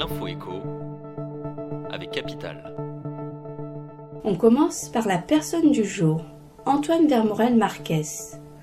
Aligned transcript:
l'info 0.00 0.26
écho 0.28 0.62
avec 1.90 2.12
Capital. 2.12 2.74
On 4.24 4.34
commence 4.34 4.88
par 4.88 5.06
la 5.06 5.18
personne 5.18 5.72
du 5.72 5.84
jour, 5.84 6.22
Antoine 6.64 7.06
Vermorel 7.06 7.54
Marquez. 7.54 8.06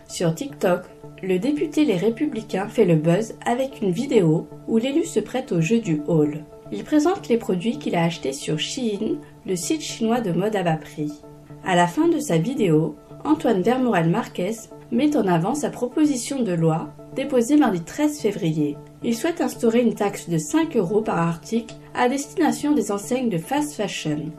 Sur 0.08 0.34
TikTok, 0.34 0.82
le 1.22 1.38
député 1.38 1.86
Les 1.86 1.98
Républicains 1.98 2.68
fait 2.68 2.86
le 2.86 2.96
buzz 2.96 3.36
avec 3.46 3.84
une 3.84 3.92
vidéo 3.92 4.48
où 4.68 4.80
l'élu 4.80 5.06
se 5.06 5.20
prête 5.20 5.52
au 5.52 5.62
jeu 5.62 5.80
du 5.80 6.02
haul. 6.08 6.44
Il 6.72 6.84
présente 6.84 7.28
les 7.28 7.38
produits 7.38 7.78
qu'il 7.78 7.96
a 7.96 8.04
achetés 8.04 8.34
sur 8.34 8.58
Shein, 8.58 9.20
le 9.46 9.56
site 9.56 9.84
chinois 9.84 10.22
de 10.22 10.32
mode 10.32 10.56
à 10.56 10.64
bas 10.64 10.78
prix. 10.78 11.22
À 11.64 11.76
la 11.76 11.86
fin 11.86 12.08
de 12.08 12.20
sa 12.20 12.40
vidéo, 12.40 12.96
Antoine 13.24 13.62
Vermorel 13.62 14.10
Marquez 14.10 14.56
met 14.92 15.18
en 15.18 15.28
avant 15.28 15.56
sa 15.56 15.70
proposition 15.70 16.42
de 16.42 16.54
loi 16.54 16.90
déposée 17.16 17.58
mardi 17.58 17.82
13 17.82 18.20
février. 18.20 18.78
Il 19.04 19.16
souhaite 19.16 19.42
instaurer 19.42 19.82
une 19.82 19.96
taxe 19.96 20.30
de 20.30 20.38
5 20.38 20.76
euros 20.78 21.02
par 21.02 21.18
article 21.18 21.76
à 21.94 22.10
destination 22.10 22.74
des 22.74 22.92
enseignes 22.92 23.30
de 23.30 23.38
fast 23.38 23.74
fashion. 23.74 24.32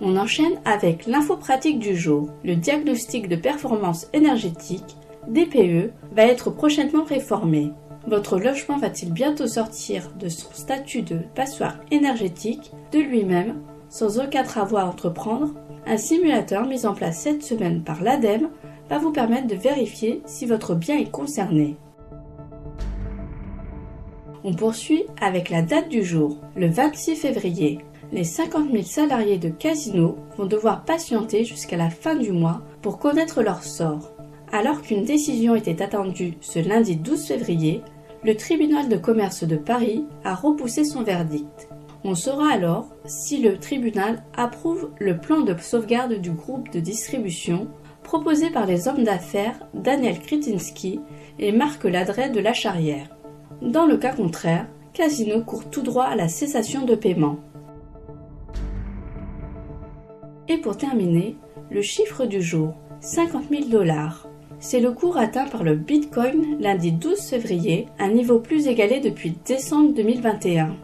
On 0.00 0.16
enchaîne 0.16 0.58
avec 0.64 1.06
l'info 1.06 1.36
pratique 1.36 1.78
du 1.78 1.96
jour. 1.96 2.30
Le 2.42 2.56
diagnostic 2.56 3.28
de 3.28 3.36
performance 3.36 4.06
énergétique, 4.12 4.96
DPE, 5.28 5.92
va 6.12 6.24
être 6.24 6.50
prochainement 6.50 7.04
réformé. 7.04 7.72
Votre 8.06 8.38
logement 8.38 8.78
va-t-il 8.78 9.12
bientôt 9.12 9.46
sortir 9.46 10.10
de 10.18 10.28
son 10.28 10.48
statut 10.52 11.02
de 11.02 11.18
passoire 11.34 11.76
énergétique 11.90 12.72
de 12.92 12.98
lui-même 12.98 13.56
sans 13.90 14.20
aucun 14.20 14.44
travaux 14.44 14.78
à 14.78 14.86
entreprendre 14.86 15.52
Un 15.86 15.98
simulateur 15.98 16.66
mis 16.66 16.86
en 16.86 16.94
place 16.94 17.18
cette 17.18 17.42
semaine 17.42 17.82
par 17.82 18.02
l'ADEME 18.02 18.48
va 18.88 18.98
vous 18.98 19.12
permettre 19.12 19.48
de 19.48 19.54
vérifier 19.54 20.22
si 20.24 20.46
votre 20.46 20.74
bien 20.74 20.96
est 20.96 21.10
concerné. 21.10 21.76
On 24.42 24.54
poursuit 24.54 25.04
avec 25.20 25.50
la 25.50 25.60
date 25.60 25.90
du 25.90 26.02
jour, 26.02 26.38
le 26.56 26.68
26 26.68 27.16
février. 27.16 27.80
Les 28.12 28.24
50 28.24 28.70
000 28.72 28.82
salariés 28.84 29.38
de 29.38 29.50
Casino 29.50 30.16
vont 30.36 30.46
devoir 30.46 30.84
patienter 30.84 31.44
jusqu'à 31.44 31.76
la 31.76 31.90
fin 31.90 32.14
du 32.14 32.32
mois 32.32 32.62
pour 32.82 32.98
connaître 32.98 33.42
leur 33.42 33.62
sort. 33.62 34.12
Alors 34.50 34.82
qu'une 34.82 35.04
décision 35.04 35.54
était 35.54 35.82
attendue 35.82 36.34
ce 36.40 36.58
lundi 36.58 36.96
12 36.96 37.26
février, 37.26 37.82
le 38.24 38.34
tribunal 38.34 38.88
de 38.88 38.96
commerce 38.96 39.44
de 39.44 39.56
Paris 39.56 40.04
a 40.24 40.34
repoussé 40.34 40.84
son 40.84 41.02
verdict. 41.02 41.68
On 42.02 42.14
saura 42.14 42.50
alors 42.50 42.88
si 43.04 43.42
le 43.42 43.58
tribunal 43.58 44.22
approuve 44.34 44.90
le 44.98 45.18
plan 45.18 45.42
de 45.42 45.54
sauvegarde 45.60 46.14
du 46.14 46.30
groupe 46.30 46.70
de 46.72 46.80
distribution 46.80 47.68
proposé 48.02 48.48
par 48.48 48.64
les 48.64 48.88
hommes 48.88 49.04
d'affaires 49.04 49.68
Daniel 49.74 50.18
Kretinsky 50.18 51.00
et 51.38 51.52
Marc 51.52 51.84
Ladret 51.84 52.30
de 52.30 52.40
la 52.40 52.54
Charrière. 52.54 53.14
Dans 53.60 53.84
le 53.84 53.98
cas 53.98 54.14
contraire, 54.14 54.66
Casino 54.94 55.42
court 55.42 55.68
tout 55.68 55.82
droit 55.82 56.06
à 56.06 56.16
la 56.16 56.28
cessation 56.28 56.86
de 56.86 56.94
paiement. 56.94 57.36
Et 60.48 60.56
pour 60.56 60.78
terminer, 60.78 61.36
le 61.70 61.82
chiffre 61.82 62.24
du 62.24 62.40
jour, 62.40 62.74
50 63.00 63.44
000 63.50 63.64
dollars. 63.68 64.26
C'est 64.58 64.80
le 64.80 64.92
cours 64.92 65.18
atteint 65.18 65.46
par 65.46 65.62
le 65.62 65.74
Bitcoin 65.74 66.58
lundi 66.60 66.92
12 66.92 67.20
février, 67.20 67.86
un 67.98 68.08
niveau 68.08 68.40
plus 68.40 68.66
égalé 68.66 69.00
depuis 69.00 69.34
décembre 69.44 69.92
2021. 69.94 70.76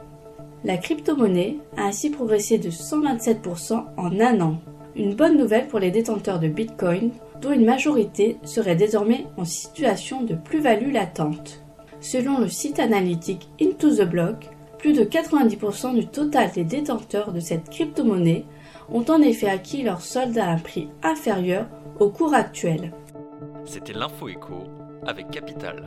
La 0.66 0.78
crypto-monnaie 0.78 1.58
a 1.76 1.84
ainsi 1.84 2.10
progressé 2.10 2.58
de 2.58 2.70
127% 2.70 3.84
en 3.96 4.20
un 4.20 4.40
an. 4.40 4.56
Une 4.96 5.14
bonne 5.14 5.38
nouvelle 5.38 5.68
pour 5.68 5.78
les 5.78 5.92
détenteurs 5.92 6.40
de 6.40 6.48
Bitcoin, 6.48 7.12
dont 7.40 7.52
une 7.52 7.64
majorité 7.64 8.38
serait 8.42 8.74
désormais 8.74 9.26
en 9.36 9.44
situation 9.44 10.24
de 10.24 10.34
plus-value 10.34 10.92
latente. 10.92 11.62
Selon 12.00 12.40
le 12.40 12.48
site 12.48 12.80
analytique 12.80 13.48
Into 13.62 13.94
the 13.94 14.10
Block, 14.10 14.48
plus 14.78 14.92
de 14.92 15.04
90% 15.04 15.94
du 15.94 16.08
total 16.08 16.50
des 16.50 16.64
détenteurs 16.64 17.32
de 17.32 17.38
cette 17.38 17.70
crypto-monnaie 17.70 18.44
ont 18.92 19.04
en 19.08 19.22
effet 19.22 19.48
acquis 19.48 19.84
leur 19.84 20.00
solde 20.00 20.36
à 20.36 20.48
un 20.48 20.58
prix 20.58 20.88
inférieur 21.04 21.66
au 22.00 22.10
cours 22.10 22.34
actuel. 22.34 22.92
C'était 23.66 23.92
l'info 23.92 24.26
écho 24.26 24.64
avec 25.06 25.30
Capital. 25.30 25.84